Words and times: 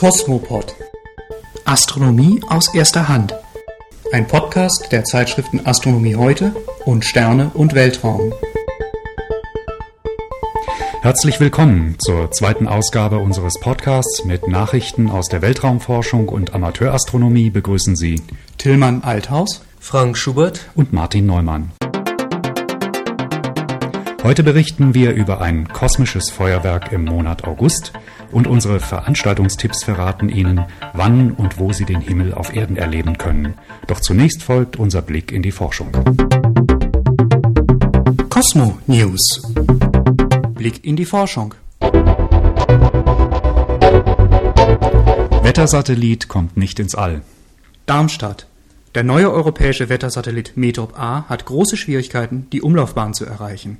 Kosmopod. 0.00 0.74
Astronomie 1.66 2.40
aus 2.48 2.72
erster 2.72 3.10
Hand. 3.10 3.34
Ein 4.12 4.26
Podcast 4.26 4.90
der 4.92 5.04
Zeitschriften 5.04 5.66
Astronomie 5.66 6.16
heute 6.16 6.56
und 6.86 7.04
Sterne 7.04 7.50
und 7.52 7.74
Weltraum. 7.74 8.32
Herzlich 11.02 11.38
willkommen 11.38 11.96
zur 11.98 12.30
zweiten 12.30 12.66
Ausgabe 12.66 13.18
unseres 13.18 13.60
Podcasts 13.60 14.24
mit 14.24 14.48
Nachrichten 14.48 15.10
aus 15.10 15.28
der 15.28 15.42
Weltraumforschung 15.42 16.30
und 16.30 16.54
Amateurastronomie 16.54 17.50
begrüßen 17.50 17.94
Sie 17.94 18.22
Tillmann 18.56 19.02
Althaus, 19.04 19.60
Frank 19.80 20.16
Schubert 20.16 20.70
und 20.74 20.94
Martin 20.94 21.26
Neumann. 21.26 21.72
Heute 24.22 24.42
berichten 24.42 24.94
wir 24.94 25.12
über 25.12 25.42
ein 25.42 25.68
kosmisches 25.68 26.30
Feuerwerk 26.30 26.90
im 26.90 27.04
Monat 27.04 27.44
August 27.44 27.92
und 28.32 28.46
unsere 28.46 28.80
Veranstaltungstipps 28.80 29.84
verraten 29.84 30.28
Ihnen, 30.28 30.64
wann 30.92 31.32
und 31.32 31.58
wo 31.58 31.72
Sie 31.72 31.84
den 31.84 32.00
Himmel 32.00 32.34
auf 32.34 32.54
Erden 32.54 32.76
erleben 32.76 33.18
können. 33.18 33.54
Doch 33.86 34.00
zunächst 34.00 34.42
folgt 34.42 34.76
unser 34.76 35.02
Blick 35.02 35.32
in 35.32 35.42
die 35.42 35.52
Forschung. 35.52 35.90
Cosmo 38.28 38.78
News. 38.86 39.42
Blick 40.54 40.84
in 40.84 40.96
die 40.96 41.04
Forschung. 41.04 41.54
Wettersatellit 45.42 46.28
kommt 46.28 46.56
nicht 46.56 46.78
ins 46.78 46.94
All. 46.94 47.22
Darmstadt. 47.86 48.46
Der 48.94 49.04
neue 49.04 49.30
europäische 49.32 49.88
Wettersatellit 49.88 50.56
METOP 50.56 50.98
A 50.98 51.24
hat 51.28 51.44
große 51.44 51.76
Schwierigkeiten, 51.76 52.46
die 52.52 52.62
Umlaufbahn 52.62 53.14
zu 53.14 53.24
erreichen. 53.24 53.78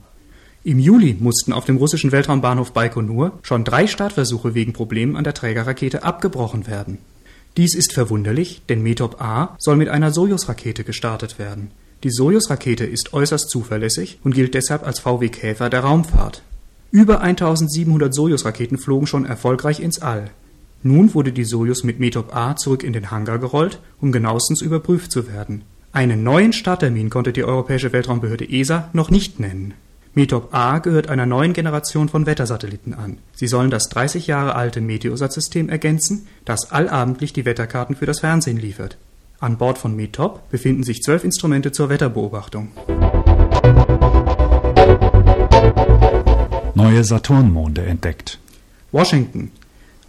Im 0.63 0.79
Juli 0.79 1.17
mussten 1.19 1.55
auf 1.55 1.65
dem 1.65 1.79
russischen 1.79 2.13
Weltraumbahnhof 2.13 2.73
Baikonur 2.73 3.39
schon 3.43 3.65
drei 3.65 3.87
Startversuche 3.87 4.55
wegen 4.55 4.75
Problemen 4.75 5.17
an 5.17 5.25
der 5.25 5.33
Trägerrakete 5.33 6.03
abgebrochen 6.03 6.67
werden. 6.67 6.99
Dies 7.57 7.75
ist 7.75 7.95
verwunderlich, 7.95 8.61
denn 8.69 8.83
METOP 8.83 9.23
A 9.23 9.57
soll 9.59 9.77
mit 9.77 9.89
einer 9.89 10.13
Sojus-Rakete 10.13 10.85
gestartet 10.85 11.39
werden. 11.39 11.71
Die 12.05 12.11
Sojus-Rakete 12.11 12.85
ist 12.85 13.15
äußerst 13.15 13.49
zuverlässig 13.49 14.19
und 14.23 14.35
gilt 14.35 14.53
deshalb 14.53 14.87
als 14.87 15.01
VW 15.01 15.31
Käfer 15.31 15.71
der 15.71 15.81
Raumfahrt. 15.81 16.43
Über 16.91 17.23
1700 17.23 18.15
Sojus-Raketen 18.15 18.77
flogen 18.77 19.07
schon 19.07 19.25
erfolgreich 19.25 19.81
ins 19.81 20.03
All. 20.03 20.31
Nun 20.83 21.15
wurde 21.15 21.33
die 21.33 21.45
Sojus 21.45 21.85
mit 21.85 22.01
METOP 22.01 22.37
A 22.37 22.55
zurück 22.57 22.85
in 22.85 22.93
den 22.93 23.11
Hangar 23.11 23.39
gerollt, 23.39 23.81
um 23.99 24.13
genauestens 24.13 24.61
überprüft 24.61 25.11
zu 25.11 25.27
werden. 25.27 25.63
Einen 25.93 26.23
neuen 26.23 26.53
Starttermin 26.53 27.09
konnte 27.09 27.33
die 27.33 27.45
Europäische 27.45 27.95
Weltraumbehörde 27.95 28.47
ESA 28.47 28.91
noch 28.93 29.11
nicht 29.11 29.41
nennen. 29.41 29.73
METOP 30.13 30.53
A 30.53 30.79
gehört 30.79 31.09
einer 31.09 31.25
neuen 31.25 31.53
Generation 31.53 32.09
von 32.09 32.27
Wettersatelliten 32.27 32.95
an. 32.95 33.19
Sie 33.33 33.47
sollen 33.47 33.71
das 33.71 33.89
30 33.91 34.27
Jahre 34.27 34.57
alte 34.57 34.81
Meteosat-System 34.81 35.69
ergänzen, 35.69 36.27
das 36.45 36.73
allabendlich 36.73 37.33
die 37.33 37.45
Wetterkarten 37.45 37.95
für 37.95 38.07
das 38.07 38.19
Fernsehen 38.19 38.57
liefert. 38.57 38.97
An 39.39 39.57
Bord 39.57 39.79
von 39.79 39.95
METOP 39.95 40.51
befinden 40.51 40.83
sich 40.83 41.03
zwölf 41.03 41.23
Instrumente 41.23 41.71
zur 41.71 41.91
Wetterbeobachtung. 41.91 42.73
Neue 46.75 47.05
Saturnmonde 47.05 47.83
entdeckt. 47.87 48.41
Washington. 48.91 49.53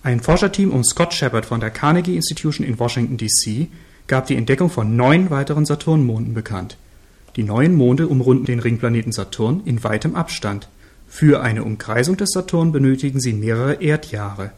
Ein 0.02 0.19
Forscherteam 0.19 0.72
um 0.72 0.83
Scott 0.83 1.13
Shepard 1.13 1.45
von 1.45 1.59
der 1.59 1.69
Carnegie 1.69 2.16
Institution 2.16 2.66
in 2.66 2.79
Washington, 2.79 3.17
D.C. 3.17 3.67
gab 4.07 4.25
die 4.25 4.35
Entdeckung 4.35 4.72
von 4.72 4.95
neun 4.95 5.29
weiteren 5.29 5.67
Saturnmonden 5.67 6.33
bekannt. 6.33 6.75
Die 7.38 7.44
neuen 7.44 7.76
Monde 7.76 8.10
umrunden 8.10 8.46
den 8.46 8.60
Ringplaneten 8.60 9.14
Saturn 9.14 9.62
in 9.64 9.84
weitem 9.86 10.16
Abstand. 10.16 10.68
Für 11.08 11.42
eine 11.42 11.64
Umkreisung 11.64 12.18
des 12.18 12.32
Saturn 12.32 12.74
benötigen 12.74 13.22
sie 13.22 13.32
mehrere 13.32 13.82
Erdjahre. 13.82 14.52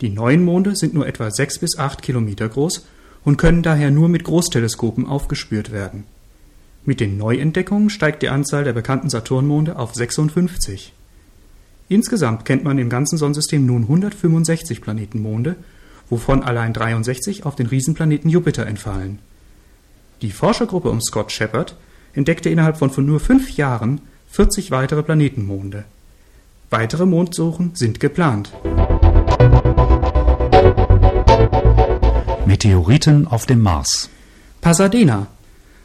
Die 0.00 0.08
neuen 0.08 0.42
Monde 0.42 0.76
sind 0.76 0.94
nur 0.94 1.06
etwa 1.06 1.30
sechs 1.30 1.58
bis 1.58 1.78
acht 1.78 2.00
Kilometer 2.00 2.48
groß 2.48 2.86
und 3.24 3.36
können 3.36 3.62
daher 3.62 3.90
nur 3.90 4.08
mit 4.08 4.24
Großteleskopen 4.24 5.06
aufgespürt 5.06 5.72
werden. 5.72 6.04
Mit 6.86 7.00
den 7.00 7.18
Neuentdeckungen 7.18 7.90
steigt 7.90 8.22
die 8.22 8.28
Anzahl 8.28 8.64
der 8.64 8.72
bekannten 8.72 9.10
Saturnmonde 9.10 9.76
auf 9.76 9.94
56. 9.94 10.94
Insgesamt 11.88 12.44
kennt 12.44 12.64
man 12.64 12.78
im 12.78 12.88
ganzen 12.88 13.18
Sonnensystem 13.18 13.66
nun 13.66 13.82
165 13.82 14.80
Planetenmonde, 14.80 15.56
wovon 16.08 16.42
allein 16.42 16.72
63 16.72 17.44
auf 17.44 17.56
den 17.56 17.66
Riesenplaneten 17.66 18.30
Jupiter 18.30 18.66
entfallen. 18.66 19.18
Die 20.22 20.30
Forschergruppe 20.30 20.88
um 20.88 21.00
Scott 21.02 21.30
Shepard 21.30 21.76
entdeckte 22.16 22.48
innerhalb 22.48 22.78
von 22.78 22.90
nur 23.04 23.20
fünf 23.20 23.56
Jahren 23.56 24.00
40 24.30 24.70
weitere 24.70 25.02
Planetenmonde. 25.02 25.84
Weitere 26.70 27.06
Mondsuchen 27.06 27.72
sind 27.74 28.00
geplant. 28.00 28.52
Meteoriten 32.46 33.28
auf 33.28 33.46
dem 33.46 33.60
Mars. 33.60 34.08
Pasadena. 34.60 35.28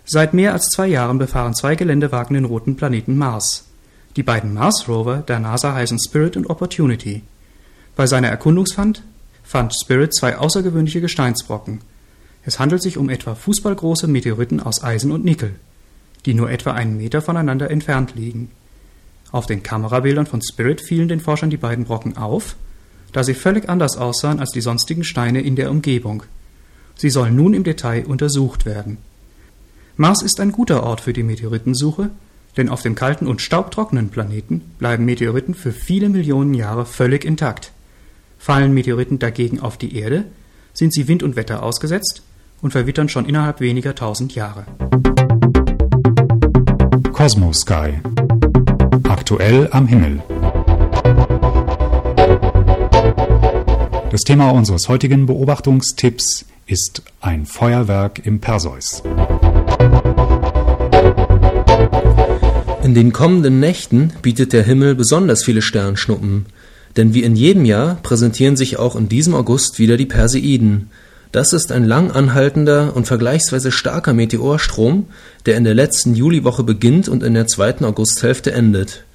Seit 0.06 0.34
mehr 0.34 0.54
als 0.54 0.70
zwei 0.70 0.88
Jahren 0.88 1.20
befahren 1.20 1.54
zwei 1.54 1.76
Geländewagen 1.76 2.34
den 2.34 2.46
roten 2.46 2.76
Planeten 2.76 3.18
Mars. 3.18 3.66
Die 4.16 4.24
beiden 4.24 4.54
Mars-Rover 4.54 5.18
der 5.18 5.40
NASA 5.40 5.74
heißen 5.74 6.00
Spirit 6.00 6.36
und 6.38 6.50
Opportunity. 6.50 7.24
Bei 7.96 8.08
seiner 8.08 8.30
Erkundungsfahrt 8.30 9.04
fand 9.44 9.74
Spirit 9.76 10.16
zwei 10.16 10.38
außergewöhnliche 10.38 11.02
Gesteinsbrocken. 11.02 11.82
Es 12.44 12.58
handelt 12.58 12.82
sich 12.82 12.98
um 12.98 13.10
etwa 13.10 13.36
fußballgroße 13.36 14.08
Meteoriten 14.08 14.60
aus 14.60 14.84
Eisen 14.84 15.12
und 15.12 15.24
Nickel 15.24 15.56
die 16.26 16.34
nur 16.34 16.50
etwa 16.50 16.72
einen 16.72 16.98
Meter 16.98 17.22
voneinander 17.22 17.70
entfernt 17.70 18.14
liegen. 18.16 18.52
Auf 19.32 19.46
den 19.46 19.64
Kamerabildern 19.64 20.26
von 20.28 20.42
Spirit 20.42 20.82
fielen 20.82 21.08
den 21.08 21.20
Forschern 21.20 21.50
die 21.50 21.58
beiden 21.58 21.86
Brocken 21.86 22.18
auf, 22.18 22.56
da 23.12 23.24
sie 23.24 23.34
völlig 23.34 23.70
anders 23.70 23.98
aussahen 23.98 24.40
als 24.40 24.52
die 24.52 24.62
sonstigen 24.62 25.04
Steine 25.04 25.42
in 25.42 25.56
der 25.56 25.72
Umgebung. 25.72 26.24
Sie 26.96 27.10
sollen 27.10 27.36
nun 27.36 27.54
im 27.54 27.64
Detail 27.64 28.06
untersucht 28.06 28.66
werden. 28.66 28.98
Mars 29.98 30.22
ist 30.22 30.40
ein 30.40 30.52
guter 30.52 30.84
Ort 30.84 31.02
für 31.02 31.14
die 31.14 31.24
Meteoritensuche, 31.24 32.10
denn 32.58 32.70
auf 32.70 32.82
dem 32.82 32.96
kalten 32.96 33.28
und 33.28 33.42
staubtrockenen 33.42 34.10
Planeten 34.10 34.62
bleiben 34.78 35.06
Meteoriten 35.06 35.54
für 35.54 35.72
viele 35.72 36.10
Millionen 36.10 36.54
Jahre 36.54 36.86
völlig 36.86 37.24
intakt. 37.24 37.72
Fallen 38.38 38.74
Meteoriten 38.74 39.20
dagegen 39.20 39.60
auf 39.60 39.78
die 39.78 39.96
Erde, 39.96 40.26
sind 40.74 40.94
sie 40.94 41.08
Wind 41.08 41.24
und 41.24 41.36
Wetter 41.36 41.64
ausgesetzt 41.64 42.24
und 42.62 42.72
verwittern 42.72 43.10
schon 43.10 43.26
innerhalb 43.26 43.60
weniger 43.60 43.96
tausend 43.96 44.36
Jahre. 44.36 44.66
Cosmos 47.22 47.60
Sky. 47.60 48.00
Aktuell 49.08 49.70
am 49.70 49.86
Himmel. 49.86 50.24
Das 54.10 54.22
Thema 54.22 54.50
unseres 54.50 54.90
heutigen 54.90 55.28
Beobachtungstipps 55.28 56.46
ist 56.66 57.04
ein 57.20 57.46
Feuerwerk 57.46 58.26
im 58.26 58.40
Perseus. 58.40 59.04
In 62.82 62.96
den 62.96 63.14
kommenden 63.14 63.60
Nächten 63.60 64.14
bietet 64.24 64.52
der 64.52 64.64
Himmel 64.64 64.96
besonders 64.96 65.44
viele 65.44 65.62
Sternschnuppen, 65.62 66.48
denn 66.98 67.14
wie 67.14 67.22
in 67.22 67.36
jedem 67.36 67.66
Jahr 67.66 68.00
präsentieren 68.02 68.58
sich 68.58 68.78
auch 68.78 68.96
in 68.96 69.10
diesem 69.10 69.36
August 69.36 69.78
wieder 69.78 69.96
die 69.96 70.08
Perseiden, 70.08 70.90
das 71.32 71.54
ist 71.54 71.72
ein 71.72 71.86
lang 71.86 72.12
anhaltender 72.12 72.96
und 72.96 73.08
vergleichsweise 73.08 73.72
starker 73.72 74.14
Meteorstrom, 74.14 75.08
der 75.46 75.56
in 75.56 75.64
der 75.64 75.74
letzten 75.74 76.14
Juliwoche 76.14 76.64
beginnt 76.64 77.08
und 77.08 77.24
in 77.24 77.34
der 77.34 77.48
zweiten 77.48 77.86
Augusthälfte 77.86 78.52
endet. 78.52 79.06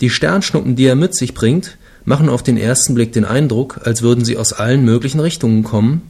Die 0.00 0.10
Sternschnuppen, 0.10 0.76
die 0.76 0.86
er 0.86 0.94
mit 0.94 1.16
sich 1.16 1.34
bringt, 1.34 1.76
machen 2.04 2.28
auf 2.28 2.42
den 2.42 2.56
ersten 2.56 2.94
Blick 2.94 3.12
den 3.12 3.24
Eindruck, 3.24 3.80
als 3.84 4.02
würden 4.02 4.24
sie 4.24 4.36
aus 4.36 4.52
allen 4.52 4.84
möglichen 4.84 5.20
Richtungen 5.20 5.64
kommen. 5.64 6.02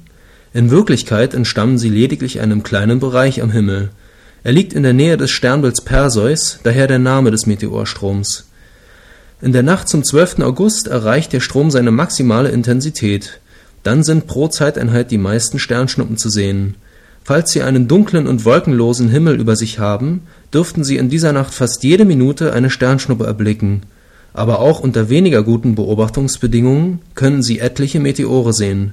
In 0.53 0.71
Wirklichkeit 0.71 1.34
entstammen 1.34 1.78
sie 1.78 1.89
lediglich 1.89 2.41
einem 2.41 2.62
kleinen 2.62 3.00
Bereich 3.00 3.43
am 3.43 3.50
Himmel. 3.50 3.91
Er 4.45 4.53
liegt 4.53 4.75
in 4.75 4.83
der 4.83 4.93
Nähe 4.93 5.16
des 5.16 5.31
Sternbilds 5.31 5.81
Perseus, 5.81 6.61
daher 6.62 6.87
der 6.87 6.99
Name 6.99 7.31
des 7.31 7.47
Meteorstroms. 7.47 8.47
In 9.41 9.53
der 9.53 9.63
Nacht 9.63 9.89
zum 9.89 10.04
12. 10.04 10.41
August 10.41 10.86
erreicht 10.86 11.33
der 11.33 11.41
Strom 11.41 11.71
seine 11.71 11.91
maximale 11.91 12.51
Intensität. 12.51 13.41
Dann 13.86 14.03
sind 14.03 14.27
pro 14.27 14.48
Zeiteinheit 14.48 15.12
die 15.12 15.16
meisten 15.16 15.60
Sternschnuppen 15.60 16.16
zu 16.16 16.28
sehen. 16.28 16.74
Falls 17.22 17.53
Sie 17.53 17.62
einen 17.62 17.86
dunklen 17.86 18.27
und 18.27 18.44
wolkenlosen 18.44 19.09
Himmel 19.09 19.38
über 19.38 19.54
sich 19.54 19.78
haben, 19.78 20.22
dürften 20.53 20.83
Sie 20.83 20.97
in 20.97 21.09
dieser 21.09 21.33
Nacht 21.33 21.54
fast 21.54 21.84
jede 21.84 22.04
Minute 22.04 22.53
eine 22.53 22.68
Sternschnuppe 22.68 23.27
erblicken. 23.27 23.83
Aber 24.34 24.59
auch 24.59 24.80
unter 24.80 25.09
weniger 25.09 25.44
guten 25.44 25.77
Beobachtungsbedingungen 25.77 26.98
können 27.15 27.44
Sie 27.44 27.60
etliche 27.60 28.00
Meteore 28.00 28.53
sehen. 28.53 28.92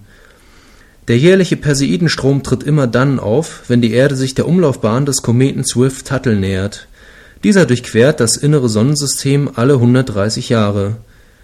Der 1.07 1.17
jährliche 1.17 1.57
Perseidenstrom 1.57 2.43
tritt 2.43 2.61
immer 2.61 2.85
dann 2.85 3.19
auf, 3.19 3.63
wenn 3.69 3.81
die 3.81 3.93
Erde 3.93 4.15
sich 4.15 4.35
der 4.35 4.47
Umlaufbahn 4.47 5.07
des 5.07 5.23
Kometen 5.23 5.65
Swift-Tuttle 5.65 6.35
nähert. 6.35 6.87
Dieser 7.43 7.65
durchquert 7.65 8.19
das 8.19 8.37
innere 8.37 8.69
Sonnensystem 8.69 9.49
alle 9.55 9.73
130 9.73 10.49
Jahre 10.49 10.97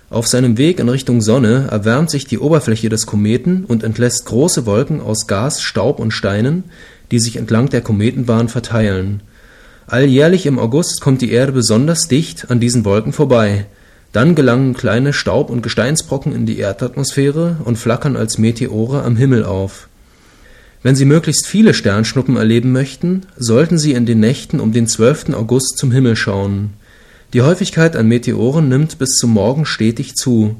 auf 0.09 0.27
seinem 0.27 0.57
Weg 0.57 0.79
in 0.79 0.89
Richtung 0.89 1.21
Sonne 1.21 1.67
erwärmt 1.69 2.09
sich 2.09 2.25
die 2.25 2.39
Oberfläche 2.39 2.89
des 2.89 3.05
Kometen 3.05 3.63
und 3.65 3.83
entlässt 3.83 4.25
große 4.25 4.65
Wolken 4.65 5.01
aus 5.01 5.27
Gas, 5.27 5.61
Staub 5.61 5.99
und 5.99 6.11
Steinen, 6.11 6.63
die 7.11 7.19
sich 7.19 7.37
entlang 7.37 7.69
der 7.69 7.81
Kometenbahn 7.81 8.49
verteilen. 8.49 9.21
Alljährlich 9.85 10.47
im 10.47 10.57
August 10.57 11.01
kommt 11.01 11.21
die 11.21 11.31
Erde 11.31 11.51
besonders 11.51 12.07
dicht 12.07 12.49
an 12.49 12.59
diesen 12.59 12.85
Wolken 12.85 13.13
vorbei. 13.13 13.67
Dann 14.11 14.33
gelangen 14.33 14.73
kleine 14.73 15.13
Staub- 15.13 15.51
und 15.51 15.61
Gesteinsbrocken 15.61 16.33
in 16.33 16.47
die 16.47 16.57
Erdatmosphäre 16.57 17.57
und 17.63 17.77
flackern 17.77 18.15
als 18.15 18.39
Meteore 18.39 19.03
am 19.03 19.15
Himmel 19.15 19.43
auf. 19.43 19.89
Wenn 20.81 20.95
Sie 20.95 21.05
möglichst 21.05 21.45
viele 21.45 21.75
Sternschnuppen 21.75 22.37
erleben 22.37 22.71
möchten, 22.71 23.27
sollten 23.37 23.77
Sie 23.77 23.93
in 23.93 24.07
den 24.07 24.19
Nächten 24.19 24.59
um 24.59 24.71
den 24.71 24.87
12. 24.87 25.33
August 25.33 25.77
zum 25.77 25.91
Himmel 25.91 26.15
schauen. 26.15 26.71
Die 27.33 27.43
Häufigkeit 27.43 27.95
an 27.95 28.07
Meteoren 28.07 28.69
nimmt 28.69 28.97
bis 28.97 29.11
zum 29.17 29.29
Morgen 29.31 29.67
stetig 29.67 30.15
zu. 30.15 30.55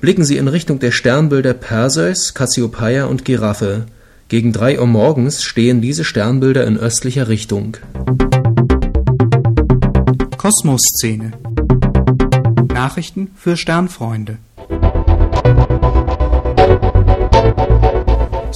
Blicken 0.00 0.24
Sie 0.24 0.36
in 0.36 0.46
Richtung 0.46 0.78
der 0.78 0.92
Sternbilder 0.92 1.52
Perseus, 1.52 2.32
Cassiopeia 2.32 3.06
und 3.06 3.24
Giraffe. 3.24 3.86
Gegen 4.28 4.52
drei 4.52 4.78
Uhr 4.78 4.86
morgens 4.86 5.42
stehen 5.42 5.80
diese 5.80 6.04
Sternbilder 6.04 6.64
in 6.64 6.76
östlicher 6.76 7.26
Richtung. 7.26 7.76
Kosmosszene 10.36 11.32
Nachrichten 12.72 13.32
für 13.34 13.56
Sternfreunde 13.56 14.38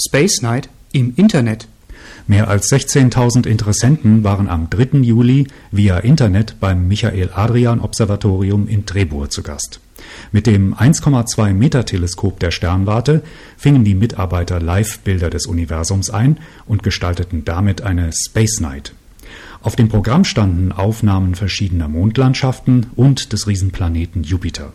Space 0.06 0.40
Night 0.42 0.68
im 0.92 1.14
Internet 1.16 1.66
Mehr 2.26 2.48
als 2.48 2.70
16.000 2.70 3.46
Interessenten 3.46 4.24
waren 4.24 4.48
am 4.48 4.70
3. 4.70 4.98
Juli 4.98 5.46
via 5.70 5.98
Internet 5.98 6.56
beim 6.60 6.86
Michael 6.88 7.30
Adrian 7.34 7.80
Observatorium 7.80 8.68
in 8.68 8.86
Trebur 8.86 9.30
zu 9.30 9.42
Gast. 9.42 9.80
Mit 10.32 10.46
dem 10.46 10.74
1,2 10.74 11.52
Meter 11.52 11.84
Teleskop 11.84 12.40
der 12.40 12.50
Sternwarte 12.50 13.22
fingen 13.56 13.84
die 13.84 13.94
Mitarbeiter 13.94 14.60
Live-Bilder 14.60 15.30
des 15.30 15.46
Universums 15.46 16.10
ein 16.10 16.38
und 16.66 16.82
gestalteten 16.82 17.44
damit 17.44 17.82
eine 17.82 18.10
Space 18.12 18.60
Night. 18.60 18.94
Auf 19.62 19.76
dem 19.76 19.88
Programm 19.88 20.24
standen 20.24 20.72
Aufnahmen 20.72 21.34
verschiedener 21.34 21.88
Mondlandschaften 21.88 22.86
und 22.96 23.32
des 23.32 23.46
Riesenplaneten 23.46 24.22
Jupiter. 24.22 24.72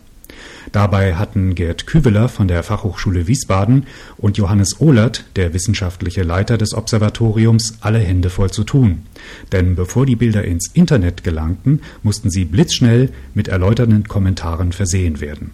Dabei 0.72 1.16
hatten 1.16 1.56
Gerd 1.56 1.88
Küveler 1.88 2.30
von 2.30 2.48
der 2.48 2.64
Fachhochschule 2.64 3.28
Wiesbaden 3.28 3.86
und 4.18 4.38
Johannes 4.38 4.80
Ohlert, 4.82 5.26
der 5.36 5.54
wissenschaftliche 5.54 6.24
Leiter 6.24 6.58
des 6.58 6.74
Observatoriums, 6.74 7.78
alle 7.82 8.00
Hände 8.00 8.30
voll 8.30 8.52
zu 8.52 8.64
tun. 8.64 9.04
Denn 9.52 9.76
bevor 9.76 10.06
die 10.06 10.16
Bilder 10.16 10.44
ins 10.44 10.70
Internet 10.74 11.24
gelangten, 11.24 11.82
mussten 12.04 12.30
sie 12.30 12.46
blitzschnell 12.46 13.10
mit 13.34 13.48
erläuternden 13.48 14.08
Kommentaren 14.08 14.72
versehen 14.72 15.22
werden. 15.22 15.52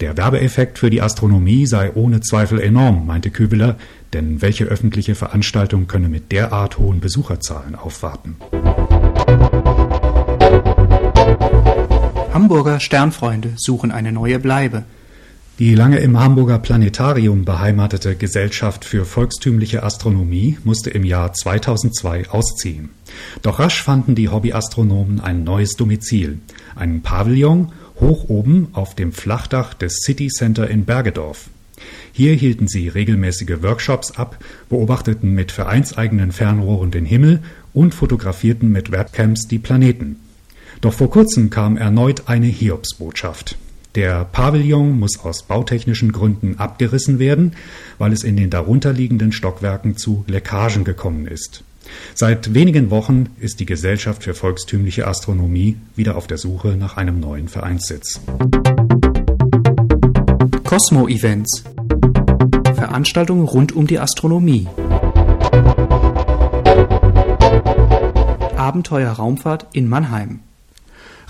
Der 0.00 0.16
Werbeeffekt 0.16 0.78
für 0.78 0.90
die 0.90 1.02
Astronomie 1.02 1.66
sei 1.66 1.92
ohne 1.94 2.20
Zweifel 2.20 2.60
enorm, 2.60 3.06
meinte 3.06 3.30
Küveler, 3.30 3.76
denn 4.12 4.42
welche 4.42 4.64
öffentliche 4.64 5.14
Veranstaltung 5.14 5.86
könne 5.86 6.08
mit 6.08 6.32
derart 6.32 6.78
hohen 6.78 7.00
Besucherzahlen 7.00 7.74
aufwarten? 7.74 8.36
Hamburger 12.34 12.80
Sternfreunde 12.80 13.52
suchen 13.54 13.92
eine 13.92 14.10
neue 14.10 14.40
Bleibe. 14.40 14.82
Die 15.60 15.76
lange 15.76 15.98
im 15.98 16.18
Hamburger 16.18 16.58
Planetarium 16.58 17.44
beheimatete 17.44 18.16
Gesellschaft 18.16 18.84
für 18.84 19.04
volkstümliche 19.04 19.84
Astronomie 19.84 20.58
musste 20.64 20.90
im 20.90 21.04
Jahr 21.04 21.32
2002 21.32 22.30
ausziehen. 22.30 22.88
Doch 23.42 23.60
rasch 23.60 23.80
fanden 23.80 24.16
die 24.16 24.30
Hobbyastronomen 24.30 25.20
ein 25.20 25.44
neues 25.44 25.76
Domizil, 25.76 26.40
einen 26.74 27.02
Pavillon 27.02 27.70
hoch 28.00 28.28
oben 28.28 28.66
auf 28.72 28.96
dem 28.96 29.12
Flachdach 29.12 29.72
des 29.72 30.00
City 30.00 30.26
Center 30.26 30.68
in 30.68 30.84
Bergedorf. 30.84 31.50
Hier 32.12 32.34
hielten 32.34 32.66
sie 32.66 32.88
regelmäßige 32.88 33.62
Workshops 33.62 34.10
ab, 34.10 34.38
beobachteten 34.68 35.34
mit 35.34 35.52
vereinseigenen 35.52 36.32
Fernrohren 36.32 36.90
den 36.90 37.04
Himmel 37.04 37.44
und 37.72 37.94
fotografierten 37.94 38.72
mit 38.72 38.90
Webcams 38.90 39.46
die 39.46 39.60
Planeten. 39.60 40.16
Doch 40.84 40.92
vor 40.92 41.08
kurzem 41.08 41.48
kam 41.48 41.78
erneut 41.78 42.24
eine 42.26 42.44
Hiobsbotschaft. 42.44 43.56
Der 43.94 44.26
Pavillon 44.26 44.98
muss 44.98 45.18
aus 45.18 45.42
bautechnischen 45.44 46.12
Gründen 46.12 46.56
abgerissen 46.58 47.18
werden, 47.18 47.54
weil 47.96 48.12
es 48.12 48.22
in 48.22 48.36
den 48.36 48.50
darunterliegenden 48.50 49.32
Stockwerken 49.32 49.96
zu 49.96 50.26
Leckagen 50.28 50.84
gekommen 50.84 51.26
ist. 51.26 51.64
Seit 52.14 52.52
wenigen 52.52 52.90
Wochen 52.90 53.30
ist 53.40 53.60
die 53.60 53.64
Gesellschaft 53.64 54.24
für 54.24 54.34
volkstümliche 54.34 55.06
Astronomie 55.06 55.78
wieder 55.96 56.16
auf 56.16 56.26
der 56.26 56.36
Suche 56.36 56.76
nach 56.76 56.98
einem 56.98 57.18
neuen 57.18 57.48
Vereinssitz. 57.48 58.20
Cosmo-Events 60.64 61.64
Veranstaltungen 62.74 63.46
rund 63.46 63.72
um 63.72 63.86
die 63.86 63.98
Astronomie. 63.98 64.68
Abenteuer 68.58 69.12
Raumfahrt 69.12 69.68
in 69.72 69.88
Mannheim. 69.88 70.40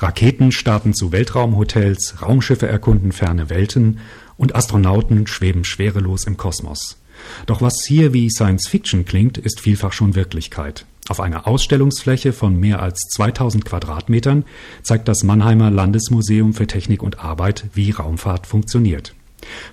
Raketen 0.04 0.52
starten 0.52 0.92
zu 0.92 1.12
Weltraumhotels, 1.12 2.20
Raumschiffe 2.20 2.68
erkunden 2.68 3.10
ferne 3.10 3.48
Welten 3.48 4.00
und 4.36 4.54
Astronauten 4.54 5.26
schweben 5.26 5.64
schwerelos 5.64 6.24
im 6.24 6.36
Kosmos. 6.36 6.98
Doch 7.46 7.62
was 7.62 7.86
hier 7.86 8.12
wie 8.12 8.28
Science 8.28 8.68
Fiction 8.68 9.06
klingt, 9.06 9.38
ist 9.38 9.60
vielfach 9.60 9.94
schon 9.94 10.14
Wirklichkeit. 10.14 10.84
Auf 11.08 11.20
einer 11.20 11.46
Ausstellungsfläche 11.46 12.34
von 12.34 12.54
mehr 12.60 12.82
als 12.82 13.08
2000 13.14 13.64
Quadratmetern 13.64 14.44
zeigt 14.82 15.08
das 15.08 15.22
Mannheimer 15.22 15.70
Landesmuseum 15.70 16.52
für 16.52 16.66
Technik 16.66 17.02
und 17.02 17.20
Arbeit, 17.20 17.64
wie 17.72 17.90
Raumfahrt 17.90 18.46
funktioniert. 18.46 19.14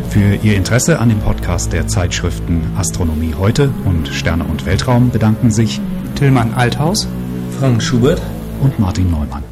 Für 0.09 0.35
Ihr 0.43 0.57
Interesse 0.57 0.99
an 0.99 1.09
dem 1.09 1.19
Podcast 1.19 1.71
der 1.71 1.87
Zeitschriften 1.87 2.63
Astronomie 2.75 3.35
heute 3.37 3.71
und 3.85 4.07
Sterne 4.07 4.43
und 4.43 4.65
Weltraum 4.65 5.11
bedanken 5.11 5.51
sich 5.51 5.79
Tillmann 6.15 6.55
Althaus, 6.55 7.07
Frank 7.59 7.81
Schubert 7.81 8.21
und 8.59 8.79
Martin 8.79 9.11
Neumann. 9.11 9.43